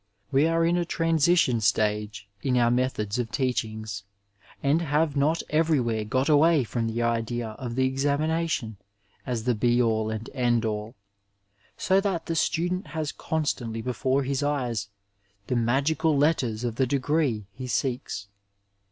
We 0.31 0.47
are 0.47 0.65
in 0.65 0.79
a 0.79 0.83
txansition 0.83 1.61
stage 1.61 2.27
in 2.41 2.57
our 2.57 2.71
methods 2.71 3.19
of 3.19 3.29
teachings, 3.29 4.01
and 4.63 4.81
have 4.81 5.15
not 5.15 5.43
everywhere 5.51 6.05
got 6.05 6.27
away 6.27 6.63
from 6.63 6.87
the 6.87 7.03
idea 7.03 7.49
of 7.49 7.75
the 7.75 7.87
examinati<Hi 7.87 8.77
as 9.27 9.43
the 9.43 9.53
*' 9.53 9.53
be 9.53 9.77
ail 9.77 10.09
and 10.09 10.27
end 10.33 10.65
all;" 10.65 10.95
so 11.77 12.01
that 12.01 12.25
the 12.25 12.35
student 12.35 12.87
has 12.87 13.11
constantiy 13.13 13.83
before 13.83 14.23
his 14.23 14.41
eyes 14.41 14.89
the 15.45 15.55
magical 15.55 16.17
letters 16.17 16.63
of 16.63 16.77
the 16.77 16.87
degree 16.87 17.45
he 17.53 17.67
seeks. 17.67 18.27